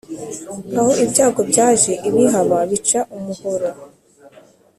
Aho 0.77 0.91
ibyago 1.03 1.41
byaje 1.49 1.91
ibihaba 2.09 2.57
bica 2.69 2.99
umuhoro. 3.15 3.69